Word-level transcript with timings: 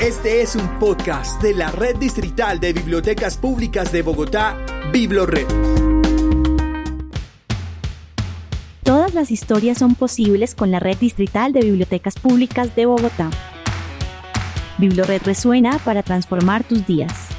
Este 0.00 0.42
es 0.42 0.56
un 0.56 0.78
podcast 0.80 1.40
de 1.40 1.54
la 1.54 1.70
Red 1.70 1.96
Distrital 1.96 2.58
de 2.58 2.72
Bibliotecas 2.72 3.38
Públicas 3.38 3.92
de 3.92 4.02
Bogotá, 4.02 4.58
BibloRed. 4.92 5.46
Todas 8.82 9.14
las 9.14 9.30
historias 9.30 9.78
son 9.78 9.94
posibles 9.94 10.56
con 10.56 10.72
la 10.72 10.80
Red 10.80 10.98
Distrital 10.98 11.52
de 11.52 11.60
Bibliotecas 11.60 12.16
Públicas 12.16 12.74
de 12.74 12.86
Bogotá. 12.86 13.30
BibloRed 14.78 15.22
resuena 15.22 15.78
para 15.78 16.02
transformar 16.02 16.64
tus 16.64 16.84
días. 16.86 17.33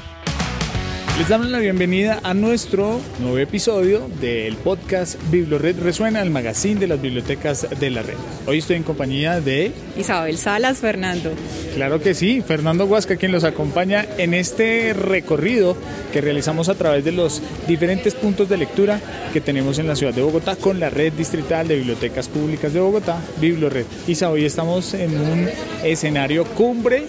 Les 1.18 1.30
damos 1.30 1.48
la 1.48 1.60
bienvenida 1.60 2.20
a 2.22 2.34
nuestro 2.34 3.00
nuevo 3.20 3.38
episodio 3.38 4.06
del 4.20 4.54
podcast 4.56 5.18
BibloRed 5.30 5.80
Resuena, 5.80 6.20
el 6.20 6.28
magazine 6.28 6.78
de 6.78 6.88
las 6.88 7.00
bibliotecas 7.00 7.66
de 7.80 7.88
la 7.88 8.02
red. 8.02 8.16
Hoy 8.46 8.58
estoy 8.58 8.76
en 8.76 8.82
compañía 8.82 9.40
de 9.40 9.72
Isabel 9.98 10.36
Salas, 10.36 10.76
Fernando. 10.76 11.32
Claro 11.74 12.02
que 12.02 12.12
sí, 12.12 12.42
Fernando 12.46 12.84
Huasca, 12.84 13.16
quien 13.16 13.32
los 13.32 13.44
acompaña 13.44 14.06
en 14.18 14.34
este 14.34 14.92
recorrido 14.92 15.74
que 16.12 16.20
realizamos 16.20 16.68
a 16.68 16.74
través 16.74 17.02
de 17.02 17.12
los 17.12 17.40
diferentes 17.66 18.14
puntos 18.14 18.50
de 18.50 18.58
lectura 18.58 19.00
que 19.32 19.40
tenemos 19.40 19.78
en 19.78 19.88
la 19.88 19.96
ciudad 19.96 20.12
de 20.12 20.20
Bogotá 20.20 20.56
con 20.56 20.78
la 20.78 20.90
red 20.90 21.14
distrital 21.14 21.66
de 21.66 21.76
bibliotecas 21.76 22.28
públicas 22.28 22.74
de 22.74 22.80
Bogotá, 22.80 23.22
BibloRed. 23.40 23.86
Isa, 24.06 24.28
hoy 24.28 24.44
estamos 24.44 24.92
en 24.92 25.18
un 25.18 25.48
escenario 25.82 26.44
cumbre, 26.44 27.04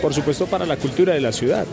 por 0.00 0.14
supuesto, 0.14 0.46
para 0.46 0.64
la 0.64 0.78
cultura 0.78 1.12
de 1.12 1.20
la 1.20 1.32
ciudad. 1.32 1.66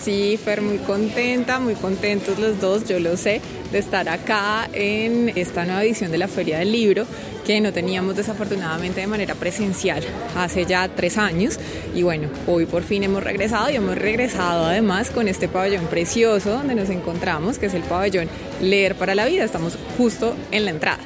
Sí, 0.00 0.38
Fer, 0.42 0.62
muy 0.62 0.78
contenta, 0.78 1.58
muy 1.58 1.74
contentos 1.74 2.38
los 2.38 2.60
dos, 2.60 2.86
yo 2.86 3.00
lo 3.00 3.16
sé, 3.16 3.40
de 3.72 3.78
estar 3.78 4.08
acá 4.08 4.68
en 4.72 5.32
esta 5.34 5.64
nueva 5.64 5.82
edición 5.82 6.12
de 6.12 6.18
la 6.18 6.28
Feria 6.28 6.60
del 6.60 6.70
Libro, 6.70 7.04
que 7.44 7.60
no 7.60 7.72
teníamos 7.72 8.16
desafortunadamente 8.16 9.00
de 9.00 9.08
manera 9.08 9.34
presencial 9.34 10.02
hace 10.36 10.66
ya 10.66 10.88
tres 10.88 11.18
años. 11.18 11.58
Y 11.94 12.04
bueno, 12.04 12.28
hoy 12.46 12.66
por 12.66 12.84
fin 12.84 13.02
hemos 13.02 13.24
regresado 13.24 13.70
y 13.70 13.74
hemos 13.74 13.98
regresado 13.98 14.66
además 14.66 15.10
con 15.10 15.26
este 15.26 15.48
pabellón 15.48 15.86
precioso 15.86 16.50
donde 16.50 16.76
nos 16.76 16.90
encontramos, 16.90 17.58
que 17.58 17.66
es 17.66 17.74
el 17.74 17.82
pabellón 17.82 18.28
Leer 18.62 18.94
para 18.94 19.16
la 19.16 19.26
Vida. 19.26 19.44
Estamos 19.44 19.76
justo 19.96 20.36
en 20.52 20.64
la 20.64 20.70
entrada. 20.70 21.00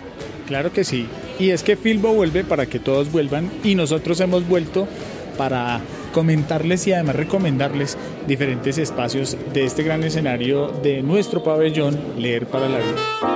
Claro 0.46 0.70
que 0.70 0.84
sí. 0.84 1.06
Y 1.38 1.50
es 1.50 1.62
que 1.62 1.76
Filbo 1.76 2.12
vuelve 2.12 2.44
para 2.44 2.66
que 2.66 2.78
todos 2.78 3.10
vuelvan 3.10 3.50
y 3.64 3.74
nosotros 3.74 4.20
hemos 4.20 4.46
vuelto 4.46 4.86
para 5.38 5.80
comentarles 6.12 6.86
y 6.86 6.92
además 6.92 7.16
recomendarles 7.16 7.96
diferentes 8.26 8.78
espacios 8.78 9.36
de 9.52 9.64
este 9.64 9.82
gran 9.82 10.04
escenario 10.04 10.68
de 10.68 11.02
nuestro 11.02 11.42
pabellón 11.42 11.98
Leer 12.18 12.46
para 12.46 12.68
la 12.68 12.78
Vida. 12.78 13.32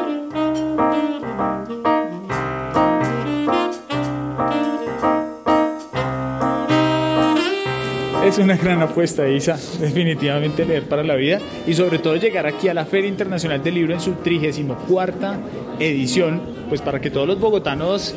Es 8.26 8.38
una 8.38 8.56
gran 8.56 8.82
apuesta, 8.82 9.28
Isa, 9.28 9.56
definitivamente 9.78 10.64
leer 10.64 10.88
para 10.88 11.04
la 11.04 11.14
vida 11.14 11.38
y 11.64 11.74
sobre 11.74 12.00
todo 12.00 12.16
llegar 12.16 12.44
aquí 12.44 12.68
a 12.68 12.74
la 12.74 12.84
Feria 12.84 13.08
Internacional 13.08 13.62
del 13.62 13.76
Libro 13.76 13.94
en 13.94 14.00
su 14.00 14.14
34 14.14 15.36
edición, 15.78 16.42
pues 16.68 16.82
para 16.82 17.00
que 17.00 17.08
todos 17.08 17.28
los 17.28 17.38
bogotanos 17.38 18.16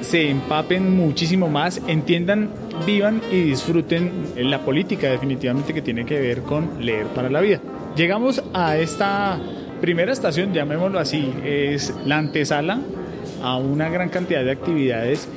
se 0.00 0.30
empapen 0.30 0.96
muchísimo 0.96 1.48
más, 1.48 1.80
entiendan, 1.86 2.50
vivan 2.86 3.20
y 3.30 3.42
disfruten 3.42 4.10
la 4.36 4.60
política 4.60 5.10
definitivamente 5.10 5.74
que 5.74 5.82
tiene 5.82 6.04
que 6.04 6.20
ver 6.20 6.42
con 6.42 6.84
leer 6.84 7.06
para 7.06 7.30
la 7.30 7.40
vida. 7.40 7.60
Llegamos 7.96 8.42
a 8.54 8.76
esta 8.76 9.38
primera 9.80 10.12
estación, 10.12 10.52
llamémoslo 10.52 10.98
así, 10.98 11.32
es 11.44 11.94
la 12.04 12.18
antesala 12.18 12.80
a 13.42 13.56
una 13.56 13.88
gran 13.88 14.08
cantidad 14.08 14.44
de 14.44 14.50
actividades 14.50 15.28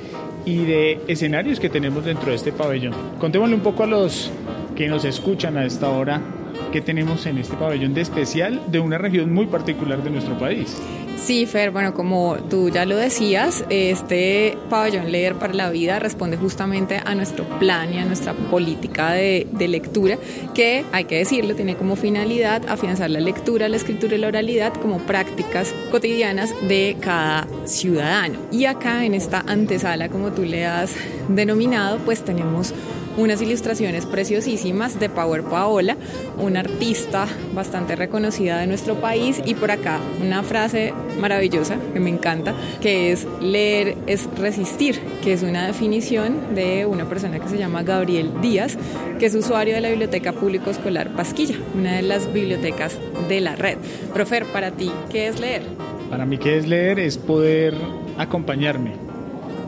y 0.45 0.65
de 0.65 0.99
escenarios 1.07 1.59
que 1.59 1.69
tenemos 1.69 2.05
dentro 2.05 2.29
de 2.29 2.35
este 2.35 2.51
pabellón. 2.51 2.93
Contémosle 3.19 3.55
un 3.55 3.61
poco 3.61 3.83
a 3.83 3.87
los 3.87 4.31
que 4.75 4.87
nos 4.87 5.05
escuchan 5.05 5.57
a 5.57 5.65
esta 5.65 5.89
hora 5.89 6.21
que 6.71 6.81
tenemos 6.81 7.25
en 7.25 7.37
este 7.37 7.55
pabellón 7.55 7.93
de 7.93 8.01
especial 8.01 8.61
de 8.67 8.79
una 8.79 8.97
región 8.97 9.33
muy 9.33 9.47
particular 9.47 10.03
de 10.03 10.09
nuestro 10.09 10.37
país. 10.37 10.81
Sí, 11.17 11.45
Fer, 11.45 11.71
bueno, 11.71 11.93
como 11.93 12.37
tú 12.49 12.69
ya 12.69 12.85
lo 12.85 12.97
decías, 12.97 13.63
este 13.69 14.57
pabellón 14.69 15.11
Leer 15.11 15.35
para 15.35 15.53
la 15.53 15.69
Vida 15.69 15.99
responde 15.99 16.35
justamente 16.35 16.99
a 17.03 17.13
nuestro 17.13 17.45
plan 17.59 17.93
y 17.93 17.99
a 17.99 18.05
nuestra 18.05 18.33
política 18.33 19.11
de, 19.11 19.47
lectura, 19.67 20.17
que, 20.55 20.83
hay 20.91 21.05
que 21.05 21.17
decirlo, 21.17 21.55
tiene 21.55 21.75
como 21.75 21.95
finalidad 21.95 22.67
afianzar 22.67 23.11
la 23.11 23.19
lectura, 23.19 23.69
la 23.69 23.77
escritura 23.77 24.15
y 24.15 24.17
la 24.17 24.27
oralidad 24.27 24.73
como 24.73 24.97
prácticas 24.97 25.73
cotidianas 25.91 26.53
de 26.67 26.97
cada 26.99 27.47
ciudadano. 27.65 28.39
Y 28.51 28.65
acá 28.65 29.05
en 29.05 29.13
esta 29.13 29.41
antesala, 29.47 30.09
como 30.09 30.31
tú 30.31 30.43
le 30.43 30.65
has 30.65 30.95
denominado, 31.29 31.99
pues 31.99 32.25
tenemos 32.25 32.73
unas 33.17 33.41
ilustraciones 33.41 34.05
preciosísimas 34.05 34.99
de 34.99 35.09
Power 35.09 35.43
Paola, 35.43 35.97
una 36.37 36.61
artista 36.61 37.27
bastante 37.53 37.95
reconocida 37.95 38.59
de 38.59 38.67
nuestro 38.67 38.95
país, 38.95 39.41
y 39.45 39.55
por 39.55 39.71
acá 39.71 39.99
una 40.21 40.43
frase 40.43 40.93
maravillosa 41.19 41.77
que 41.93 41.99
me 41.99 42.09
encanta, 42.09 42.53
que 42.81 43.11
es 43.11 43.27
leer 43.41 43.97
es 44.07 44.27
resistir, 44.37 44.99
que 45.23 45.33
es 45.33 45.43
una 45.43 45.67
definición 45.67 46.55
de 46.55 46.85
una 46.85 47.07
persona 47.07 47.39
que 47.39 47.49
se 47.49 47.57
llama 47.57 47.83
Gabriel 47.83 48.31
Díaz, 48.41 48.77
que 49.19 49.25
es 49.25 49.35
usuario 49.35 49.75
de 49.75 49.81
la 49.81 49.89
Biblioteca 49.89 50.33
Público 50.33 50.69
Escolar 50.69 51.13
Pasquilla, 51.15 51.55
una 51.75 51.95
de 51.95 52.01
las 52.01 52.31
bibliotecas 52.31 52.97
de 53.27 53.41
la 53.41 53.55
red. 53.55 53.77
Profer, 54.13 54.45
para 54.45 54.71
ti, 54.71 54.91
¿qué 55.11 55.27
es 55.27 55.39
leer? 55.39 55.63
Para 56.09 56.25
mí, 56.25 56.37
¿qué 56.37 56.57
es 56.57 56.67
leer? 56.67 56.99
Es 56.99 57.17
poder 57.17 57.75
acompañarme. 58.17 58.93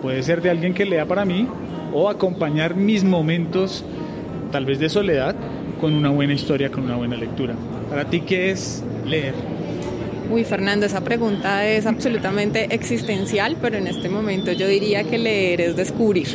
Puede 0.02 0.22
ser 0.24 0.42
de 0.42 0.50
alguien 0.50 0.74
que 0.74 0.86
lea 0.86 1.06
para 1.06 1.24
mí 1.24 1.48
o 1.94 2.10
acompañar 2.10 2.76
mis 2.76 3.04
momentos, 3.04 3.84
tal 4.52 4.66
vez 4.66 4.80
de 4.80 4.90
soledad, 4.90 5.36
con 5.80 5.94
una 5.94 6.10
buena 6.10 6.34
historia, 6.34 6.70
con 6.70 6.84
una 6.86 6.96
buena 6.96 7.16
lectura. 7.16 7.56
Para 7.90 8.06
ti, 8.10 8.22
¿qué 8.22 8.52
es 8.52 8.84
leer? 9.06 9.34
Uy, 10.32 10.44
Fernando, 10.46 10.86
esa 10.86 11.02
pregunta 11.02 11.68
es 11.68 11.86
absolutamente 11.86 12.74
existencial, 12.74 13.58
pero 13.62 13.78
en 13.78 13.88
este 13.88 14.10
momento 14.10 14.52
yo 14.52 14.68
diría 14.68 15.04
que 15.04 15.18
leer 15.18 15.62
es 15.62 15.76
descubrir. 15.76 16.28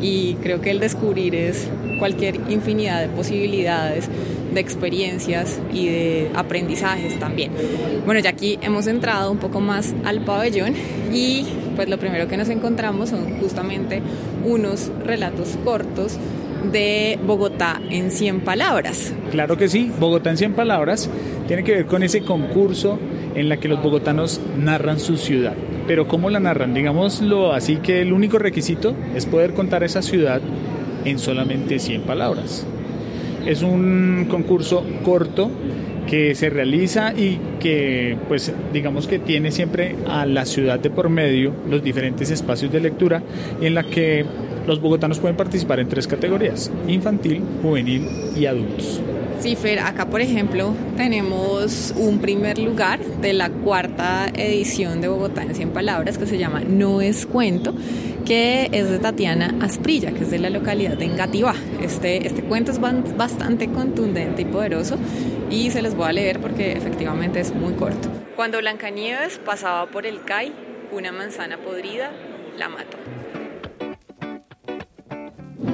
Y 0.00 0.34
creo 0.42 0.60
que 0.60 0.70
el 0.72 0.80
descubrir 0.80 1.34
es 1.34 1.68
cualquier 1.98 2.34
infinidad 2.50 3.00
de 3.00 3.08
posibilidades, 3.08 4.08
de 4.52 4.60
experiencias 4.60 5.60
y 5.72 5.86
de 5.86 6.30
aprendizajes 6.34 7.18
también. 7.18 7.52
Bueno, 8.04 8.20
ya 8.20 8.30
aquí 8.30 8.58
hemos 8.60 8.86
entrado 8.86 9.30
un 9.30 9.38
poco 9.38 9.60
más 9.60 9.94
al 10.04 10.24
pabellón 10.24 10.74
y 11.12 11.46
pues 11.74 11.88
lo 11.88 11.98
primero 11.98 12.28
que 12.28 12.36
nos 12.36 12.48
encontramos 12.48 13.10
son 13.10 13.38
justamente 13.40 14.02
unos 14.44 14.90
relatos 15.04 15.58
cortos 15.64 16.18
de 16.70 17.18
Bogotá 17.26 17.80
en 17.90 18.10
100 18.10 18.40
palabras. 18.40 19.12
Claro 19.30 19.56
que 19.56 19.68
sí, 19.68 19.90
Bogotá 19.98 20.30
en 20.30 20.36
100 20.36 20.52
palabras 20.54 21.10
tiene 21.48 21.64
que 21.64 21.72
ver 21.72 21.86
con 21.86 22.02
ese 22.02 22.22
concurso 22.22 22.98
en 23.34 23.48
la 23.48 23.56
que 23.56 23.68
los 23.68 23.82
bogotanos 23.82 24.40
narran 24.58 25.00
su 25.00 25.16
ciudad. 25.16 25.54
Pero 25.86 26.06
¿cómo 26.06 26.30
la 26.30 26.40
narran? 26.40 26.74
Digámoslo 26.74 27.52
así 27.52 27.76
que 27.76 28.02
el 28.02 28.12
único 28.12 28.38
requisito 28.38 28.94
es 29.14 29.26
poder 29.26 29.54
contar 29.54 29.82
esa 29.82 30.02
ciudad 30.02 30.40
en 31.04 31.18
solamente 31.18 31.78
100 31.78 32.02
palabras. 32.02 32.66
Es 33.46 33.62
un 33.62 34.26
concurso 34.30 34.84
corto 35.02 35.50
que 36.08 36.34
se 36.34 36.50
realiza 36.50 37.12
y 37.14 37.38
que 37.60 38.16
pues 38.28 38.52
digamos 38.72 39.06
que 39.06 39.18
tiene 39.18 39.50
siempre 39.50 39.96
a 40.08 40.26
la 40.26 40.44
ciudad 40.44 40.78
de 40.78 40.90
por 40.90 41.08
medio 41.08 41.52
los 41.68 41.82
diferentes 41.82 42.30
espacios 42.30 42.72
de 42.72 42.80
lectura 42.80 43.22
en 43.60 43.74
la 43.74 43.84
que 43.84 44.24
los 44.66 44.80
bogotanos 44.80 45.18
pueden 45.18 45.36
participar 45.36 45.80
en 45.80 45.88
tres 45.88 46.06
categorías, 46.06 46.70
infantil, 46.86 47.42
juvenil 47.62 48.06
y 48.36 48.46
adultos. 48.46 49.00
Sí, 49.42 49.56
acá 49.84 50.06
por 50.06 50.20
ejemplo 50.20 50.72
tenemos 50.96 51.92
un 51.96 52.20
primer 52.20 52.60
lugar 52.60 53.00
de 53.00 53.32
la 53.32 53.50
cuarta 53.50 54.28
edición 54.32 55.00
de 55.00 55.08
Bogotá 55.08 55.42
en 55.42 55.56
100 55.56 55.70
palabras 55.70 56.16
que 56.16 56.26
se 56.26 56.38
llama 56.38 56.60
No 56.60 57.00
es 57.00 57.26
cuento, 57.26 57.74
que 58.24 58.68
es 58.70 58.88
de 58.88 59.00
Tatiana 59.00 59.52
Asprilla, 59.60 60.12
que 60.12 60.22
es 60.22 60.30
de 60.30 60.38
la 60.38 60.48
localidad 60.48 60.96
de 60.96 61.06
Engativá. 61.06 61.56
Este, 61.82 62.24
este 62.24 62.44
cuento 62.44 62.70
es 62.70 62.78
bastante 62.80 63.68
contundente 63.68 64.42
y 64.42 64.44
poderoso 64.44 64.96
y 65.50 65.70
se 65.70 65.82
los 65.82 65.96
voy 65.96 66.10
a 66.10 66.12
leer 66.12 66.38
porque 66.38 66.70
efectivamente 66.70 67.40
es 67.40 67.52
muy 67.52 67.72
corto. 67.72 68.08
Cuando 68.36 68.58
Blancanieves 68.58 69.40
pasaba 69.44 69.86
por 69.86 70.06
el 70.06 70.22
CAI, 70.22 70.52
una 70.92 71.10
manzana 71.10 71.58
podrida 71.58 72.12
la 72.56 72.68
mató. 72.68 72.96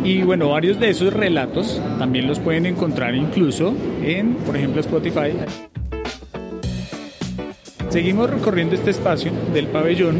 Y 0.04 0.22
bueno, 0.22 0.50
varios 0.50 0.78
de 0.78 0.90
esos 0.90 1.12
relatos 1.12 1.80
también 1.98 2.26
los 2.26 2.38
pueden 2.38 2.66
encontrar 2.66 3.14
incluso 3.14 3.74
en, 4.02 4.34
por 4.34 4.56
ejemplo, 4.56 4.80
Spotify. 4.80 5.32
Seguimos 7.88 8.30
recorriendo 8.30 8.74
este 8.74 8.90
espacio 8.90 9.32
del 9.54 9.66
pabellón 9.66 10.18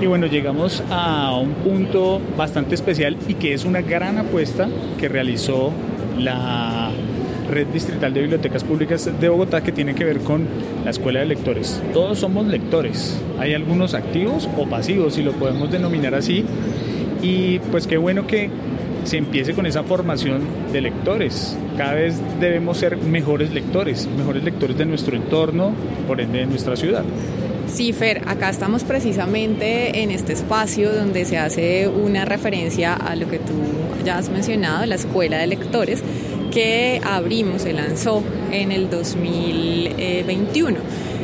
y 0.00 0.06
bueno, 0.06 0.26
llegamos 0.26 0.82
a 0.90 1.36
un 1.36 1.54
punto 1.54 2.20
bastante 2.36 2.74
especial 2.74 3.16
y 3.26 3.34
que 3.34 3.52
es 3.52 3.64
una 3.64 3.82
gran 3.82 4.18
apuesta 4.18 4.68
que 4.98 5.08
realizó 5.08 5.72
la 6.16 6.90
Red 7.50 7.68
Distrital 7.68 8.14
de 8.14 8.20
Bibliotecas 8.20 8.62
Públicas 8.62 9.10
de 9.20 9.28
Bogotá 9.28 9.62
que 9.62 9.72
tiene 9.72 9.94
que 9.94 10.04
ver 10.04 10.20
con 10.20 10.46
la 10.84 10.90
Escuela 10.90 11.20
de 11.20 11.26
Lectores. 11.26 11.82
Todos 11.92 12.18
somos 12.18 12.46
lectores. 12.46 13.20
Hay 13.38 13.54
algunos 13.54 13.94
activos 13.94 14.48
o 14.56 14.66
pasivos, 14.66 15.14
si 15.14 15.22
lo 15.22 15.32
podemos 15.32 15.70
denominar 15.70 16.14
así. 16.14 16.44
Y 17.20 17.58
pues 17.70 17.86
qué 17.86 17.96
bueno 17.96 18.26
que 18.26 18.50
se 19.08 19.16
empiece 19.16 19.54
con 19.54 19.64
esa 19.64 19.82
formación 19.82 20.42
de 20.70 20.82
lectores. 20.82 21.56
Cada 21.78 21.94
vez 21.94 22.16
debemos 22.40 22.76
ser 22.76 22.98
mejores 22.98 23.50
lectores, 23.52 24.06
mejores 24.06 24.44
lectores 24.44 24.76
de 24.76 24.84
nuestro 24.84 25.16
entorno, 25.16 25.72
por 26.06 26.20
ende 26.20 26.40
de 26.40 26.46
nuestra 26.46 26.76
ciudad. 26.76 27.04
Sí, 27.66 27.92
Fer, 27.92 28.22
acá 28.26 28.50
estamos 28.50 28.84
precisamente 28.84 30.02
en 30.02 30.10
este 30.10 30.34
espacio 30.34 30.92
donde 30.92 31.24
se 31.24 31.38
hace 31.38 31.88
una 31.88 32.24
referencia 32.24 32.94
a 32.94 33.16
lo 33.16 33.28
que 33.28 33.38
tú 33.38 33.54
ya 34.04 34.18
has 34.18 34.28
mencionado, 34.28 34.84
la 34.84 34.96
Escuela 34.96 35.38
de 35.38 35.46
Lectores, 35.46 36.02
que 36.50 37.00
abrimos, 37.04 37.62
se 37.62 37.72
lanzó 37.72 38.22
en 38.52 38.72
el 38.72 38.90
2021 38.90 40.76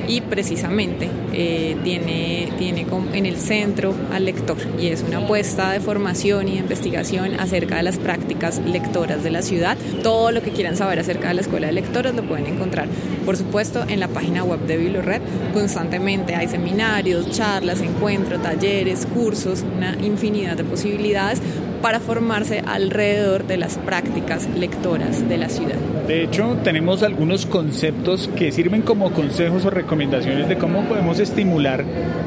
y 0.09 0.21
precisamente 0.21 1.09
eh, 1.33 1.77
tiene, 1.83 2.53
tiene 2.59 2.87
en 3.12 3.27
el 3.27 3.37
centro 3.37 3.95
al 4.12 4.25
lector 4.25 4.56
y 4.79 4.89
es 4.89 5.03
una 5.03 5.19
apuesta 5.19 5.73
de 5.73 5.81
formación 5.81 6.49
y 6.49 6.53
de 6.53 6.59
investigación 6.59 7.39
acerca 7.41 7.77
de 7.77 7.83
las 7.83 7.99
prácticas 7.99 8.61
lectoras 8.65 9.23
de 9.23 9.31
la 9.31 9.43
ciudad. 9.43 9.77
Todo 10.03 10.31
lo 10.31 10.43
que 10.43 10.51
quieran 10.51 10.77
saber 10.77 10.99
acerca 10.99 11.29
de 11.29 11.35
la 11.35 11.41
Escuela 11.41 11.67
de 11.67 11.73
Lectores 11.73 12.15
lo 12.15 12.23
pueden 12.23 12.47
encontrar, 12.47 12.89
por 13.25 13.37
supuesto, 13.37 13.85
en 13.89 14.01
la 14.01 14.09
página 14.09 14.45
web 14.45 14.61
de 14.61 14.77
Biblored. 14.77 15.23
Constantemente 15.53 16.35
hay 16.35 16.49
seminarios, 16.49 17.31
charlas, 17.31 17.81
encuentros, 17.81 18.43
talleres, 18.43 19.06
cursos, 19.06 19.65
una 19.77 19.97
infinidad 20.03 20.56
de 20.56 20.65
posibilidades 20.65 21.41
para 21.85 22.01
formarse 22.01 22.63
alrededor 22.67 23.47
de 23.47 23.59
las 23.59 23.77
prácticas 23.77 24.49
lectoras 24.57 25.29
de 25.29 25.37
la 25.37 25.51
ciudad. 25.51 25.77
De 26.09 26.23
hecho, 26.23 26.57
tenemos 26.65 27.03
algunos 27.03 27.45
conceptos 27.45 28.31
que 28.35 28.53
sirven 28.53 28.81
como 28.81 29.13
consejos 29.13 29.67
o 29.67 29.71
recomendaciones 29.71 30.49
de 30.49 30.57
cómo 30.57 30.85
podemos 30.85 31.21
estimular 31.21 31.85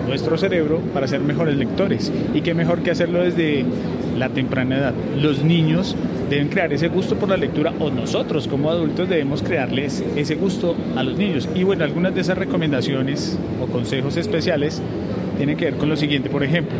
nuestro 0.07 0.37
cerebro 0.37 0.79
para 0.93 1.07
ser 1.07 1.21
mejores 1.21 1.57
lectores. 1.57 2.11
Y 2.35 2.41
qué 2.41 2.53
mejor 2.53 2.83
que 2.83 2.91
hacerlo 2.91 3.23
desde 3.23 3.65
la 4.15 4.29
temprana 4.29 4.77
edad. 4.77 4.93
Los 5.19 5.43
niños 5.43 5.95
deben 6.29 6.49
crear 6.49 6.71
ese 6.71 6.89
gusto 6.89 7.15
por 7.15 7.29
la 7.29 7.37
lectura 7.37 7.73
o 7.79 7.89
nosotros 7.89 8.47
como 8.47 8.69
adultos 8.69 9.09
debemos 9.09 9.41
crearles 9.41 10.03
ese 10.15 10.35
gusto 10.35 10.75
a 10.95 11.01
los 11.01 11.17
niños. 11.17 11.49
Y 11.55 11.63
bueno, 11.63 11.83
algunas 11.83 12.13
de 12.13 12.21
esas 12.21 12.37
recomendaciones 12.37 13.39
o 13.59 13.65
consejos 13.65 14.17
especiales 14.17 14.83
tienen 15.37 15.57
que 15.57 15.65
ver 15.65 15.77
con 15.77 15.89
lo 15.89 15.97
siguiente. 15.97 16.29
Por 16.29 16.43
ejemplo, 16.43 16.77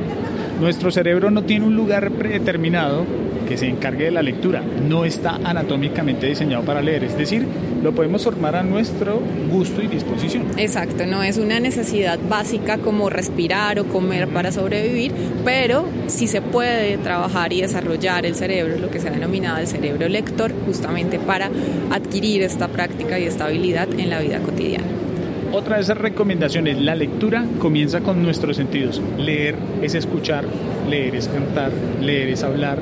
nuestro 0.60 0.92
cerebro 0.92 1.32
no 1.32 1.44
tiene 1.44 1.66
un 1.66 1.76
lugar 1.76 2.12
predeterminado 2.12 3.06
que 3.48 3.58
se 3.58 3.68
encargue 3.68 4.06
de 4.06 4.12
la 4.12 4.22
lectura, 4.22 4.62
no 4.62 5.06
está 5.06 5.40
anatómicamente 5.44 6.28
diseñado 6.28 6.64
para 6.64 6.82
leer, 6.82 7.06
es 7.06 7.18
decir, 7.18 7.48
lo 7.82 7.94
podemos 7.94 8.24
formar 8.24 8.56
a 8.58 8.64
nuestro 8.64 9.22
gusto 9.50 9.82
y 9.82 9.88
disposición. 9.88 10.44
Exacto, 10.58 11.06
no 11.06 11.24
es 11.24 11.38
una 11.38 11.60
necesidad 11.60 12.20
básica 12.28 12.78
como 12.78 13.10
respirar 13.10 13.80
o 13.80 13.86
comer 13.86 14.28
para 14.28 14.52
sobrevivir, 14.52 15.14
pero 15.46 15.86
sí 16.08 16.28
se 16.28 16.42
puede 16.42 16.98
trabajar 16.98 17.54
y 17.54 17.62
desarrollar 17.62 18.26
el 18.26 18.36
cerebro, 18.36 18.78
lo 18.80 18.90
que 18.90 19.00
se 19.00 19.08
ha 19.08 19.12
denominado 19.12 19.60
el 19.60 19.68
cerebro 19.68 20.10
lector, 20.10 20.52
justamente 20.66 21.18
para 21.18 21.50
adquirir 21.90 22.42
esta 22.42 22.68
práctica 22.68 23.18
y 23.18 23.24
esta 23.24 23.46
habilidad 23.46 23.88
en 23.98 24.10
la 24.10 24.20
vida 24.20 24.40
cotidiana. 24.40 25.07
Otra 25.54 25.78
de 25.78 25.82
esas 25.82 25.98
recomendaciones, 25.98 26.80
la 26.82 26.96
lectura 26.96 27.46
comienza 27.60 28.02
con 28.02 28.22
nuestros 28.22 28.58
sentidos. 28.58 29.02
Leer 29.18 29.56
es 29.82 29.96
escuchar, 29.96 30.46
leer 30.90 31.16
es 31.16 31.28
cantar, 31.30 31.72
leer 32.02 32.30
es 32.30 32.44
hablar, 32.44 32.80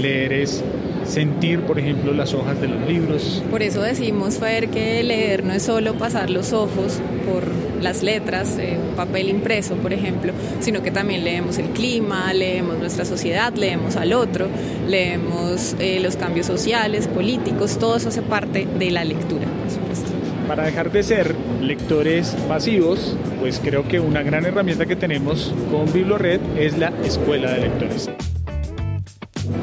leer 0.00 0.32
es 0.32 0.64
sentir, 1.04 1.60
por 1.60 1.78
ejemplo, 1.78 2.12
las 2.12 2.32
hojas 2.32 2.60
de 2.60 2.68
los 2.68 2.88
libros. 2.88 3.42
Por 3.50 3.62
eso 3.62 3.82
decimos, 3.82 4.38
Fer, 4.38 4.68
que 4.68 5.02
leer 5.02 5.44
no 5.44 5.52
es 5.52 5.62
solo 5.62 5.94
pasar 5.94 6.30
los 6.30 6.52
ojos 6.52 7.00
por 7.30 7.44
las 7.82 8.02
letras, 8.02 8.56
eh, 8.58 8.78
papel 8.96 9.28
impreso, 9.28 9.74
por 9.76 9.92
ejemplo, 9.92 10.32
sino 10.60 10.82
que 10.82 10.90
también 10.90 11.24
leemos 11.24 11.58
el 11.58 11.66
clima, 11.66 12.32
leemos 12.32 12.78
nuestra 12.78 13.04
sociedad, 13.04 13.52
leemos 13.54 13.96
al 13.96 14.12
otro, 14.12 14.48
leemos 14.88 15.74
eh, 15.78 16.00
los 16.00 16.16
cambios 16.16 16.46
sociales, 16.46 17.08
políticos, 17.08 17.78
todo 17.78 17.96
eso 17.96 18.08
hace 18.08 18.22
parte 18.22 18.66
de 18.78 18.90
la 18.90 19.04
lectura, 19.04 19.46
por 19.62 19.70
supuesto. 19.70 20.29
Para 20.50 20.64
dejar 20.64 20.90
de 20.90 21.04
ser 21.04 21.36
lectores 21.62 22.36
pasivos, 22.48 23.16
pues 23.38 23.60
creo 23.62 23.86
que 23.86 24.00
una 24.00 24.24
gran 24.24 24.44
herramienta 24.44 24.84
que 24.84 24.96
tenemos 24.96 25.54
con 25.70 25.92
BibloRed 25.92 26.40
es 26.58 26.76
la 26.76 26.92
escuela 27.04 27.52
de 27.52 27.60
lectores. 27.60 28.10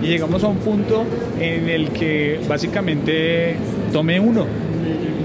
Y 0.02 0.06
llegamos 0.06 0.46
a 0.46 0.48
un 0.48 0.60
punto 0.60 1.04
en 1.42 1.68
el 1.68 1.90
que 1.90 2.40
básicamente 2.48 3.58
tome 3.92 4.22
uno, 4.22 4.48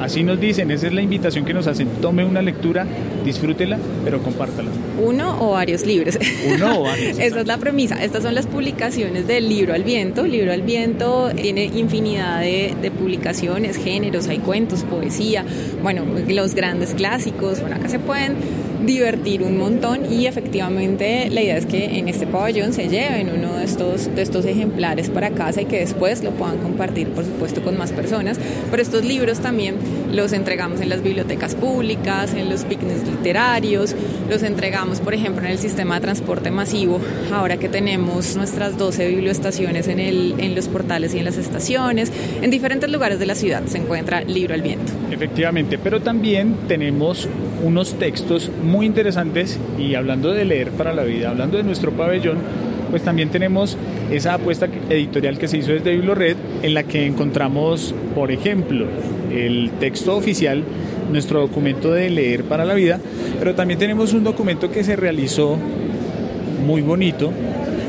Así 0.03 0.25
nos 0.25 0.41
dicen, 0.41 0.71
esa 0.73 0.89
es 0.89 0.93
la 0.93 1.01
invitación 1.01 1.45
que 1.45 1.55
nos 1.55 1.69
hacen. 1.69 1.89
Tome 2.01 2.25
una 2.25 2.43
lectura, 2.43 2.85
disfrútela, 3.25 3.79
pero 4.05 4.21
compártala. 4.21 4.69
Uno 5.01 5.37
o 5.41 5.53
varios 5.53 5.87
libros. 5.87 6.19
Uno 6.53 6.81
o 6.81 6.83
varios. 6.85 7.19
Esa 7.21 7.41
es 7.41 7.47
la 7.47 7.57
premisa. 7.59 8.03
Estas 8.03 8.25
son 8.25 8.35
las 8.35 8.47
publicaciones 8.47 9.29
del 9.29 9.49
Libro 9.49 9.75
al 9.75 9.85
Viento. 9.85 10.27
Libro 10.27 10.53
al 10.53 10.63
Viento 10.63 11.31
tiene 11.37 11.67
infinidad 11.67 12.41
de, 12.41 12.75
de 12.83 12.91
publicaciones, 12.91 13.77
géneros, 13.77 14.27
hay 14.27 14.39
cuentos, 14.39 14.83
poesía, 14.83 15.45
bueno, 15.83 16.05
los 16.29 16.55
grandes 16.57 16.95
clásicos. 16.95 17.61
Bueno, 17.61 17.77
acá 17.77 17.89
se 17.89 18.01
pueden 18.01 18.35
divertir 18.85 19.43
un 19.43 19.59
montón 19.59 20.13
y 20.13 20.27
efectivamente 20.27 21.29
la 21.31 21.43
idea 21.43 21.57
es 21.57 21.67
que 21.67 21.99
en 21.99 22.09
este 22.09 22.27
pabellón 22.27 22.73
se 22.73 22.89
lleven 22.89 23.31
uno 23.31 23.55
de 23.55 23.65
estos, 23.65 24.15
de 24.15 24.23
estos 24.23 24.45
ejemplares 24.45 25.11
para 25.11 25.31
casa 25.31 25.63
y 25.63 25.67
que 25.67 25.79
después 25.79 26.23
lo 26.23 26.31
puedan 26.33 26.59
compartir, 26.59 27.09
por 27.09 27.25
supuesto, 27.25 27.63
con 27.63 27.79
más 27.79 27.93
personas. 27.93 28.39
Pero 28.71 28.83
estos 28.83 29.05
libros 29.05 29.41
también 29.41 29.77
los 30.13 30.33
entregamos 30.33 30.81
en 30.81 30.89
las 30.89 31.03
bibliotecas 31.03 31.55
públicas, 31.55 32.35
en 32.35 32.49
los 32.49 32.65
picnics 32.65 33.07
literarios, 33.07 33.95
los 34.29 34.43
entregamos, 34.43 35.01
por 35.01 35.15
ejemplo, 35.15 35.45
en 35.45 35.53
el 35.53 35.59
sistema 35.59 35.97
de 35.97 36.01
transporte 36.03 36.51
masivo, 36.51 37.01
ahora 37.33 37.57
que 37.57 37.69
tenemos 37.69 38.37
nuestras 38.37 38.77
12 38.79 39.09
biblioestaciones 39.09 39.89
en, 39.89 40.01
el, 40.01 40.35
en 40.39 40.55
los 40.55 40.69
portales 40.69 41.15
y 41.15 41.19
en 41.19 41.25
las 41.25 41.37
estaciones, 41.37 42.13
en 42.41 42.51
diferentes 42.51 42.91
lugares 42.91 43.19
de 43.19 43.27
la 43.27 43.35
ciudad 43.35 43.63
se 43.67 43.79
encuentra 43.79 44.23
Libro 44.23 44.55
al 44.55 44.63
Viento. 44.63 44.93
Efectivamente, 45.11 45.79
pero 45.79 46.01
también 46.01 46.57
tenemos 46.69 47.29
unos 47.63 47.95
textos 47.95 48.51
muy 48.63 48.87
interesantes 48.87 49.59
y 49.79 49.95
hablando 49.95 50.33
de 50.33 50.45
leer 50.45 50.71
para 50.73 50.93
la 50.93 51.05
vida, 51.05 51.31
hablando 51.31 51.57
de 51.57 51.63
nuestro 51.63 51.93
pabellón, 51.93 52.39
pues 52.91 53.03
también 53.03 53.31
tenemos 53.31 53.79
esa 54.11 54.35
apuesta 54.35 54.69
editorial 54.91 55.39
que 55.39 55.49
se 55.49 55.57
hizo 55.57 55.73
desde 55.73 55.93
BibloRed 55.93 56.37
en 56.63 56.75
la 56.75 56.83
que 56.83 57.07
encontramos, 57.07 57.95
por 58.15 58.31
ejemplo, 58.31 58.87
el 59.33 59.71
texto 59.81 60.17
oficial, 60.17 60.63
nuestro 61.11 61.41
documento 61.41 61.93
de 61.93 62.11
leer 62.11 62.45
para 62.45 62.65
la 62.65 62.75
vida, 62.75 63.01
pero 63.39 63.55
también 63.55 63.79
tenemos 63.79 64.13
un 64.13 64.25
documento 64.25 64.71
que 64.71 64.85
se 64.85 64.97
realizó 64.97 65.57
muy 66.67 66.83
bonito 66.83 67.33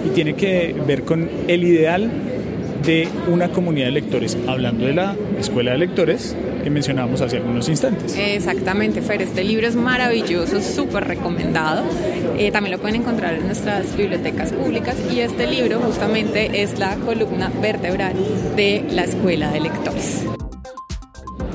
y 0.06 0.10
tiene 0.10 0.36
que 0.36 0.74
ver 0.88 1.04
con 1.04 1.30
el 1.48 1.64
ideal 1.64 2.10
de 2.84 3.08
una 3.28 3.50
comunidad 3.50 3.88
de 3.88 3.92
lectores, 3.92 4.38
hablando 4.48 4.86
de 4.86 4.94
la 4.94 5.16
escuela 5.40 5.72
de 5.72 5.78
lectores 5.78 6.36
que 6.64 6.70
mencionábamos 6.70 7.22
hace 7.22 7.38
algunos 7.38 7.68
instantes. 7.70 8.16
Exactamente, 8.18 9.02
Fer, 9.02 9.22
este 9.22 9.44
libro 9.44 9.68
es 9.68 9.76
maravilloso, 9.76 10.62
súper 10.62 11.06
recomendado. 11.06 11.84
Eh, 12.38 12.52
también 12.52 12.72
lo 12.72 12.80
pueden 12.80 13.02
encontrar 13.02 13.36
en 13.36 13.46
nuestras 13.46 13.96
bibliotecas 13.96 14.54
públicas 14.54 14.96
y 15.14 15.20
este 15.20 15.48
libro 15.48 15.80
justamente 15.80 16.62
es 16.64 16.80
la 16.80 16.96
columna 16.96 17.52
vertebral 17.62 18.14
de 18.56 18.86
la 18.92 19.04
escuela 19.04 19.52
de 19.52 19.62
lectores. 19.62 20.24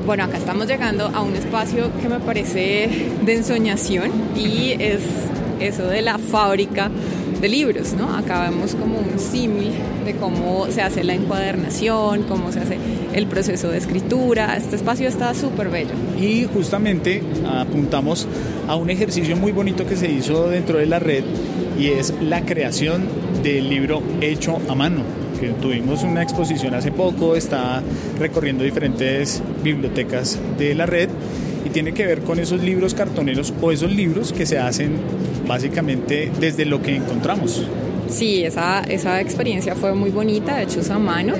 Bueno, 0.07 0.25
acá 0.25 0.39
estamos 0.39 0.67
llegando 0.67 1.07
a 1.07 1.21
un 1.21 1.35
espacio 1.37 1.91
que 2.01 2.09
me 2.09 2.21
parece 2.21 2.89
de 3.23 3.35
ensoñación 3.35 4.11
y 4.35 4.75
es 4.79 5.01
eso 5.61 5.87
de 5.87 6.03
la 6.03 6.19
fábrica 6.19 6.91
de 7.41 7.49
libros, 7.49 7.95
¿no? 7.95 8.17
Acá 8.17 8.49
vemos 8.51 8.75
como 8.75 8.99
un 8.99 9.19
símil 9.19 9.73
de 10.05 10.15
cómo 10.15 10.67
se 10.71 10.83
hace 10.83 11.05
la 11.05 11.15
encuadernación, 11.15 12.25
cómo 12.25 12.53
se 12.53 12.61
hace 12.61 12.79
el 13.13 13.27
proceso 13.27 13.69
de 13.71 13.79
escritura. 13.79 14.57
Este 14.57 14.77
espacio 14.77 15.09
está 15.09 15.35
súper 15.35 15.69
bello. 15.69 15.93
Y 16.21 16.45
justamente 16.53 17.23
apuntamos 17.47 18.27
a 18.67 18.77
un 18.77 18.91
ejercicio 18.91 19.37
muy 19.37 19.53
bonito 19.53 19.87
que 19.87 19.97
se 19.97 20.11
hizo 20.11 20.49
dentro 20.49 20.79
de 20.79 20.87
la 20.87 20.99
red 20.99 21.25
y 21.79 21.89
es 21.89 22.13
la 22.21 22.45
creación 22.45 23.05
del 23.43 23.69
libro 23.69 24.03
hecho 24.21 24.59
a 24.69 24.75
mano. 24.75 25.03
Tuvimos 25.63 26.03
una 26.03 26.23
exposición 26.23 26.75
hace 26.75 26.91
poco, 26.91 27.37
está 27.37 27.81
recorriendo 28.19 28.65
diferentes 28.65 29.41
bibliotecas 29.63 30.39
de 30.59 30.75
la 30.75 30.85
red 30.85 31.09
y 31.65 31.71
tiene 31.71 31.93
que 31.93 32.07
ver 32.07 32.23
con 32.23 32.41
esos 32.41 32.61
libros 32.61 32.95
cartoneros 32.95 33.55
o 33.61 33.71
esos 33.71 33.93
libros 33.93 34.33
que 34.33 34.47
se 34.47 34.59
hacen 34.59 34.97
básicamente 35.49 36.31
desde 36.39 36.65
lo 36.65 36.81
que 36.81 36.95
encontramos. 36.95 37.67
Sí, 38.09 38.45
esa, 38.45 38.81
esa 38.83 39.21
experiencia 39.21 39.75
fue 39.75 39.95
muy 39.95 40.11
bonita, 40.11 40.63
hechos 40.63 40.91
a 40.91 40.99
mano 40.99 41.35